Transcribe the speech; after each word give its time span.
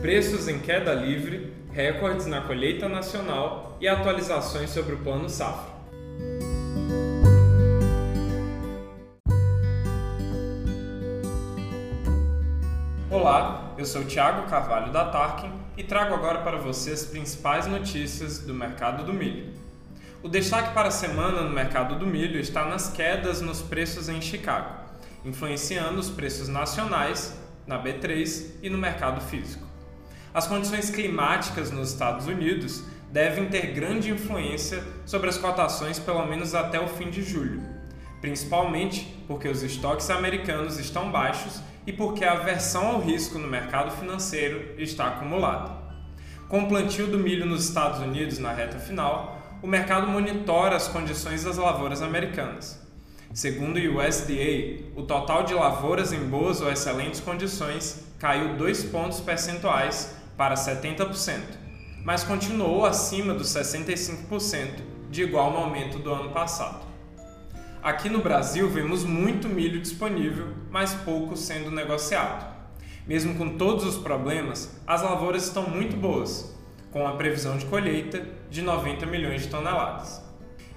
preços 0.00 0.46
em 0.46 0.60
queda 0.60 0.94
livre, 0.94 1.52
recordes 1.72 2.26
na 2.26 2.40
colheita 2.42 2.88
nacional 2.88 3.76
e 3.80 3.88
atualizações 3.88 4.70
sobre 4.70 4.94
o 4.94 4.98
Plano 4.98 5.28
Safra. 5.28 5.76
Olá, 13.10 13.74
eu 13.76 13.84
sou 13.84 14.04
Thiago 14.04 14.48
Carvalho 14.48 14.92
da 14.92 15.06
Tarkin 15.06 15.50
e 15.76 15.82
trago 15.82 16.14
agora 16.14 16.42
para 16.42 16.58
você 16.58 16.92
as 16.92 17.04
principais 17.04 17.66
notícias 17.66 18.38
do 18.38 18.54
mercado 18.54 19.04
do 19.04 19.12
milho. 19.12 19.52
O 20.22 20.28
destaque 20.28 20.72
para 20.74 20.88
a 20.88 20.92
semana 20.92 21.42
no 21.42 21.50
mercado 21.50 21.98
do 21.98 22.06
milho 22.06 22.38
está 22.38 22.64
nas 22.64 22.88
quedas 22.88 23.40
nos 23.40 23.62
preços 23.62 24.08
em 24.08 24.20
Chicago, 24.20 24.68
influenciando 25.24 25.98
os 25.98 26.08
preços 26.08 26.46
nacionais 26.46 27.36
na 27.66 27.82
B3 27.82 28.58
e 28.62 28.70
no 28.70 28.78
mercado 28.78 29.20
físico. 29.20 29.67
As 30.32 30.46
condições 30.46 30.90
climáticas 30.90 31.70
nos 31.70 31.90
Estados 31.90 32.26
Unidos 32.26 32.84
devem 33.10 33.48
ter 33.48 33.72
grande 33.72 34.10
influência 34.10 34.84
sobre 35.06 35.28
as 35.28 35.38
cotações 35.38 35.98
pelo 35.98 36.26
menos 36.26 36.54
até 36.54 36.78
o 36.78 36.88
fim 36.88 37.08
de 37.08 37.22
julho, 37.22 37.62
principalmente 38.20 39.24
porque 39.26 39.48
os 39.48 39.62
estoques 39.62 40.10
americanos 40.10 40.78
estão 40.78 41.10
baixos 41.10 41.62
e 41.86 41.92
porque 41.92 42.24
a 42.24 42.32
aversão 42.32 42.86
ao 42.86 43.00
risco 43.00 43.38
no 43.38 43.48
mercado 43.48 43.90
financeiro 43.92 44.74
está 44.76 45.08
acumulada. 45.08 45.72
Com 46.48 46.62
o 46.62 46.68
plantio 46.68 47.06
do 47.06 47.18
milho 47.18 47.46
nos 47.46 47.66
Estados 47.66 48.00
Unidos 48.00 48.38
na 48.38 48.52
reta 48.52 48.78
final, 48.78 49.38
o 49.62 49.66
mercado 49.66 50.06
monitora 50.06 50.76
as 50.76 50.88
condições 50.88 51.44
das 51.44 51.56
lavouras 51.56 52.02
americanas. 52.02 52.87
Segundo 53.34 53.76
o 53.76 53.98
USDA, 53.98 54.84
o 54.96 55.02
total 55.02 55.44
de 55.44 55.54
lavouras 55.54 56.12
em 56.12 56.24
boas 56.24 56.60
ou 56.60 56.72
excelentes 56.72 57.20
condições 57.20 58.04
caiu 58.18 58.56
2 58.56 58.84
pontos 58.84 59.20
percentuais 59.20 60.16
para 60.36 60.54
70%, 60.54 61.40
mas 62.04 62.24
continuou 62.24 62.86
acima 62.86 63.34
dos 63.34 63.48
65% 63.48 64.80
de 65.10 65.22
igual 65.22 65.52
momento 65.52 65.98
do 65.98 66.10
ano 66.10 66.30
passado. 66.30 66.86
Aqui 67.82 68.08
no 68.08 68.20
Brasil 68.20 68.68
vemos 68.68 69.04
muito 69.04 69.46
milho 69.46 69.80
disponível, 69.80 70.48
mas 70.70 70.94
pouco 70.94 71.36
sendo 71.36 71.70
negociado. 71.70 72.56
Mesmo 73.06 73.36
com 73.36 73.56
todos 73.56 73.84
os 73.84 73.96
problemas, 73.96 74.80
as 74.86 75.02
lavouras 75.02 75.44
estão 75.44 75.68
muito 75.68 75.96
boas, 75.96 76.56
com 76.90 77.06
a 77.06 77.12
previsão 77.12 77.56
de 77.56 77.66
colheita 77.66 78.26
de 78.50 78.62
90 78.62 79.06
milhões 79.06 79.42
de 79.42 79.48
toneladas. 79.48 80.27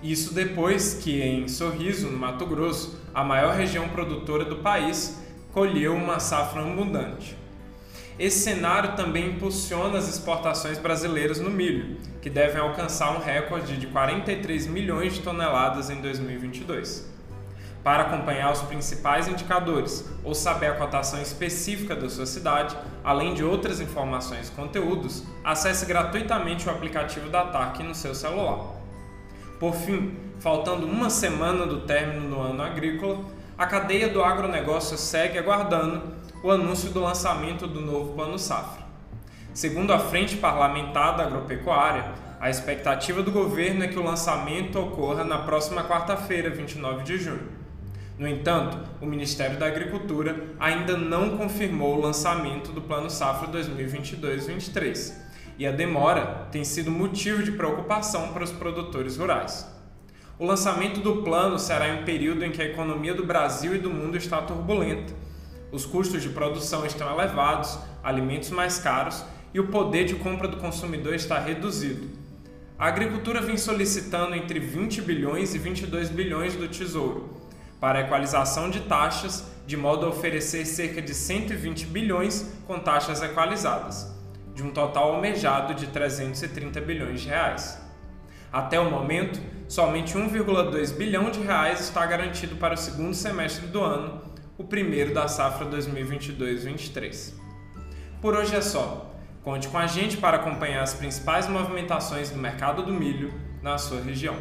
Isso 0.02 0.34
depois 0.34 0.96
que 0.96 1.22
em 1.22 1.48
Sorriso, 1.48 2.10
no 2.10 2.18
Mato 2.18 2.46
Grosso, 2.48 3.00
a 3.14 3.24
maior 3.24 3.56
região 3.56 3.88
produtora 3.90 4.44
do 4.44 4.58
país, 4.58 5.22
colheu 5.52 5.94
uma 5.94 6.20
safra 6.20 6.62
abundante. 6.62 7.38
Esse 8.18 8.40
cenário 8.40 8.96
também 8.96 9.32
impulsiona 9.32 9.98
as 10.00 10.10
exportações 10.10 10.80
brasileiras 10.80 11.40
no 11.40 11.50
milho, 11.50 11.98
que 12.22 12.30
devem 12.30 12.62
alcançar 12.62 13.16
um 13.16 13.20
recorde 13.20 13.78
de 13.78 13.88
43 13.88 14.68
milhões 14.68 15.14
de 15.14 15.22
toneladas 15.22 15.90
em 15.90 16.02
2022. 16.02 17.10
Para 17.84 18.04
acompanhar 18.04 18.52
os 18.52 18.62
principais 18.62 19.28
indicadores 19.28 20.08
ou 20.24 20.36
saber 20.36 20.68
a 20.68 20.76
cotação 20.76 21.22
específica 21.22 21.96
da 21.96 22.10
sua 22.10 22.28
cidade, 22.28 22.76
além 23.04 23.34
de 23.34 23.44
outras 23.44 23.80
informações 23.80 24.50
e 24.50 24.52
conteúdos, 24.52 25.24
acesse 25.44 25.86
gratuitamente 25.86 26.68
o 26.68 26.72
aplicativo 26.72 27.30
da 27.30 27.46
TARC 27.46 27.80
no 27.80 27.96
seu 27.96 28.14
celular. 28.14 28.81
Por 29.62 29.76
fim, 29.76 30.18
faltando 30.40 30.88
uma 30.88 31.08
semana 31.12 31.68
do 31.68 31.82
término 31.82 32.28
do 32.28 32.42
ano 32.42 32.64
agrícola, 32.64 33.24
a 33.56 33.68
cadeia 33.68 34.10
do 34.10 34.24
agronegócio 34.24 34.98
segue 34.98 35.38
aguardando 35.38 36.02
o 36.44 36.50
anúncio 36.50 36.90
do 36.90 37.00
lançamento 37.00 37.68
do 37.68 37.80
novo 37.80 38.16
Plano 38.16 38.40
Safra. 38.40 38.84
Segundo 39.54 39.94
a 39.94 40.00
Frente 40.00 40.36
Parlamentar 40.36 41.16
da 41.16 41.26
Agropecuária, 41.26 42.12
a 42.40 42.50
expectativa 42.50 43.22
do 43.22 43.32
governo 43.32 43.84
é 43.84 43.88
que 43.88 44.00
o 44.00 44.04
lançamento 44.04 44.80
ocorra 44.80 45.24
na 45.24 45.38
próxima 45.38 45.84
quarta-feira, 45.84 46.50
29 46.50 47.04
de 47.04 47.20
junho. 47.20 47.48
No 48.18 48.28
entanto, 48.28 48.80
o 49.00 49.06
Ministério 49.06 49.60
da 49.60 49.68
Agricultura 49.68 50.44
ainda 50.60 50.98
não 50.98 51.38
confirmou 51.38 51.98
o 51.98 52.02
lançamento 52.02 52.72
do 52.72 52.82
Plano 52.82 53.12
Safra 53.12 53.48
2022-23 53.50 55.30
e 55.62 55.68
a 55.68 55.72
demora 55.72 56.48
tem 56.52 56.64
sido 56.64 56.90
motivo 56.90 57.44
de 57.44 57.52
preocupação 57.52 58.30
para 58.34 58.44
os 58.44 58.52
produtores 58.52 59.18
rurais. 59.18 59.72
O 60.40 60.44
lançamento 60.44 61.02
do 61.02 61.22
plano 61.22 61.60
será 61.60 61.88
em 61.88 62.02
um 62.02 62.04
período 62.04 62.44
em 62.44 62.52
que 62.52 62.64
a 62.64 62.66
economia 62.66 63.14
do 63.14 63.24
Brasil 63.24 63.76
e 63.76 63.78
do 63.78 63.92
mundo 63.92 64.18
está 64.18 64.42
turbulenta. 64.42 65.14
Os 65.72 65.86
custos 65.86 66.24
de 66.24 66.30
produção 66.30 66.84
estão 66.84 67.14
elevados, 67.14 67.78
alimentos 68.04 68.50
mais 68.50 68.80
caros 68.80 69.24
e 69.54 69.60
o 69.60 69.68
poder 69.68 70.06
de 70.06 70.16
compra 70.16 70.48
do 70.48 70.58
consumidor 70.58 71.14
está 71.14 71.38
reduzido. 71.38 72.10
A 72.80 72.88
agricultura 72.88 73.40
vem 73.40 73.56
solicitando 73.56 74.34
entre 74.34 74.60
20 74.60 75.00
bilhões 75.04 75.54
e 75.54 75.60
22 75.60 76.10
bilhões 76.10 76.56
do 76.56 76.68
Tesouro 76.68 77.38
para 77.80 78.02
equalização 78.02 78.68
de 78.68 78.80
taxas, 78.80 79.46
de 79.68 79.78
modo 79.78 80.08
a 80.08 80.10
oferecer 80.10 80.66
cerca 80.66 81.04
de 81.04 81.14
120 81.14 81.86
bilhões 81.86 82.52
com 82.66 82.80
taxas 82.80 83.22
equalizadas, 83.22 84.21
de 84.54 84.64
um 84.64 84.72
total 84.72 85.14
almejado 85.14 85.74
de 85.74 85.88
330 85.88 86.80
bilhões 86.82 87.22
de 87.22 87.30
reais. 87.30 87.82
Até 88.52 88.80
o 88.80 88.90
momento, 88.90 89.40
somente 89.68 90.18
1,2 90.18 90.96
bilhão 90.96 91.32
de 91.32 91.40
reais 91.40 91.80
está 91.80 92.06
garantido 92.06 92.56
para 92.58 92.74
o 92.74 92.78
segundo 92.78 93.14
semestre 93.14 93.68
do 93.68 93.82
ano, 93.82 94.22
o 94.58 94.64
primeiro 94.64 95.14
da 95.14 95.28
safra 95.28 95.66
2022-23. 95.68 97.34
Por 98.22 98.36
hoje 98.36 98.56
é 98.56 98.62
só. 98.62 99.16
Conte 99.42 99.68
com 99.70 99.78
a 99.78 99.88
gente 99.88 100.18
para 100.18 100.38
acompanhar 100.38 100.84
as 100.84 100.94
principais 100.94 101.48
movimentações 101.48 102.30
do 102.30 102.38
mercado 102.38 102.84
do 102.84 102.94
milho 102.94 103.34
na 103.64 103.78
sua 103.78 104.02
região. 104.02 104.36